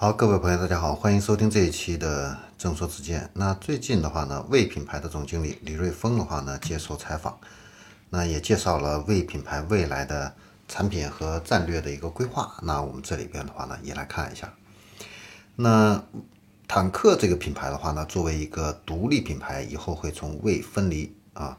[0.00, 3.28] 好，各位朋友，大家好，欢迎收听这一期的正说之见。
[3.34, 7.36] 那最近的话呢，魏品牌的总经理李瑞峰的话呢接受采访，
[8.08, 10.32] 那也介绍了魏品牌未来的
[10.68, 12.56] 产品和战略的一个规划。
[12.62, 14.54] 那我们这里边的话呢，也来看一下。
[15.56, 16.00] 那
[16.68, 21.58] 坦克这个品牌的话呢，作为一个独立品牌，以后会从魏分离啊。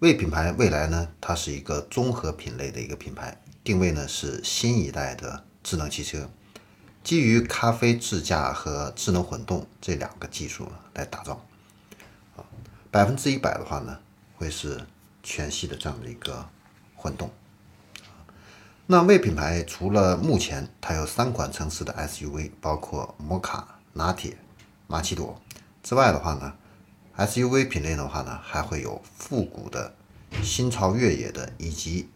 [0.00, 6.28] 魏品牌未来呢，它是一个综合品类的一个品牌，定位呢是新一代的智能汽车。
[7.04, 11.44] 基于咖啡智驾和智能混动这两个技术来打造，
[12.36, 12.46] 啊，
[12.92, 13.98] 百分之一百的话呢，
[14.36, 14.86] 会是
[15.20, 16.48] 全系的这样的一个
[16.94, 17.28] 混动。
[18.86, 24.38] 那魏品牌除了目前它有三款城市的 SUV，包括摩卡、拿铁、
[24.86, 25.42] 马奇朵
[25.82, 26.54] 之外的话呢
[27.16, 29.92] ，SUV 品类的话呢，还会有复古的
[30.40, 32.08] 新潮越野的以及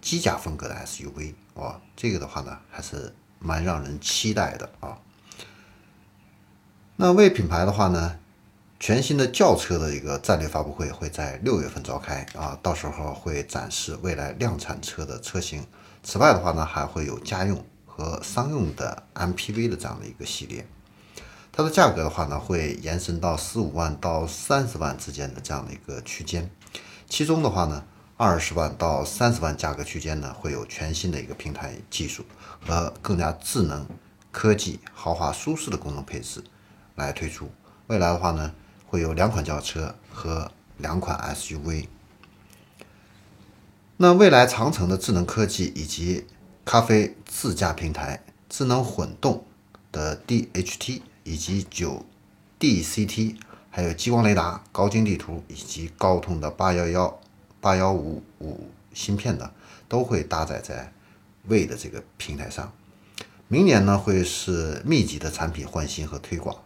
[0.00, 3.12] 机甲风格的 SUV，哦，这个的话呢，还是。
[3.38, 4.98] 蛮让人期待的啊。
[6.96, 8.18] 那为品牌的话呢，
[8.80, 15.64] 全新的轿车的一个战略发布会会在六月份召开啊，到时候会展示未来量产车的车型。
[16.02, 20.66] 此外的话呢，还会有家用和商用的 MPV 的这样的一个系列。
[21.52, 26.50] 它的价格的话呢，会延伸到十五万到三十万之间的这样的一个区间。
[27.08, 27.84] 其中的话呢。
[28.20, 32.24] 二十万到三十万价格区间呢，会有全新的一个平台技术
[32.66, 33.86] 和更加智能、
[34.32, 36.42] 科技、豪华、舒适的功能配置
[36.96, 37.48] 来推出。
[37.86, 38.52] 未来的话呢，
[38.88, 41.86] 会有两款轿车和两款 SUV。
[43.98, 46.26] 那未来长城的智能科技以及
[46.64, 49.44] 咖啡自驾平台、智能混动
[49.92, 52.04] 的 DHT 以及九
[52.58, 53.36] DCT，
[53.70, 57.20] 还有激光雷达、高精地图以及高通的八幺幺。
[57.68, 59.52] 八幺五五芯片的，
[59.90, 60.90] 都会搭载在
[61.48, 62.72] 魏的这个平台上。
[63.46, 66.56] 明年呢，会是密集的产品换新和推广，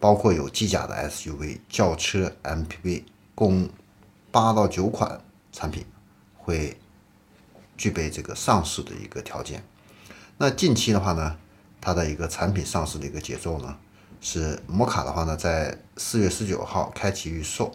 [0.00, 3.04] 包括有机甲的 SUV、轿车、MPV，
[3.36, 3.70] 共
[4.32, 5.20] 八到九款
[5.52, 5.86] 产品
[6.36, 6.76] 会
[7.76, 9.62] 具备这个上市的一个条件。
[10.38, 11.36] 那近期的话呢，
[11.80, 13.78] 它的一个产品上市的一个节奏呢，
[14.20, 17.72] 是摩卡的话呢，在四月十九号开启预售。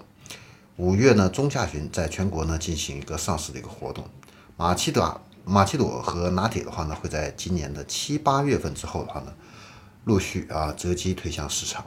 [0.78, 4.09] 五月呢中下旬，在全国呢进行一个上市的一个活动。
[4.56, 9.34] 马奇朵、马奇朵和拿铁的话呢，会在今年的七八月份之后的话呢，
[10.06, 11.86] 陆续啊择机推向市场。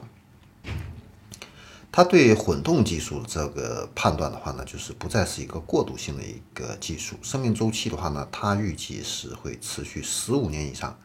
[1.91, 10.97] 它对混动技术这个判断的话呢，就是不再是一个过渡性的一个技术，生命周期的话呢，它预计是会持续十五年以上。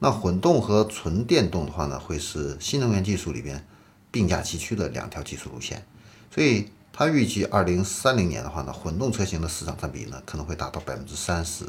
[0.00, 3.66] 那混动和纯电动的话呢，会是新能源技术里边
[4.10, 5.86] 并驾齐驱的两条技术路线，
[6.30, 6.66] 所以。
[6.96, 11.64] 它预计二零三零年的话呢，混动车型的市场占比呢可能会达到百分之三十；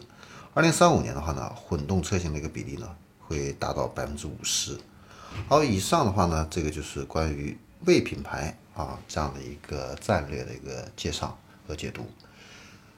[0.53, 2.87] 二零三五年的话呢，混动车型的一个比例呢
[3.19, 4.77] 会达到百分之五十。
[5.49, 11.35] 好，以上的话呢，这个就是关于魏品牌啊这样的一个战略的一个介绍
[11.67, 12.05] 和解读。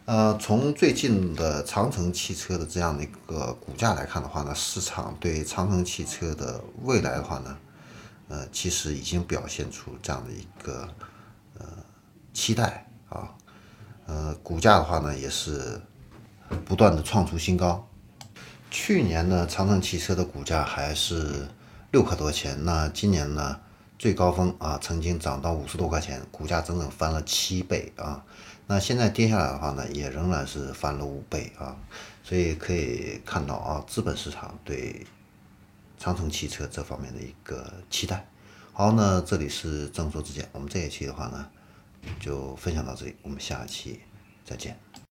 [0.04, 7.58] 呃，从最近的长城汽车的这样的一个股价来看的话呢，市场对长城汽车的未来的话呢，
[8.28, 10.86] 呃，其实已经表现出这样的一个。
[12.38, 13.34] 期待啊，
[14.06, 15.82] 呃，股价的话呢，也是
[16.66, 17.90] 不断的创出新高。
[18.70, 21.48] 去年呢，长城汽车的股价还是
[21.90, 23.60] 六块多钱，那今年呢，
[23.98, 28.24] 最高峰啊，曾经涨到五十多块钱，股价整整翻了七倍啊。
[28.68, 31.76] 那现在跌下来的话呢，也仍然是翻了五倍啊。
[32.24, 35.08] 所以可以看到啊，资本市场对
[35.98, 38.28] 长城汽车这方面的一个期待。
[38.74, 41.44] 好，那这里是正说之见，我们这一期的话呢。
[42.20, 44.00] 就分享到这里，我们下期
[44.46, 44.78] 再见。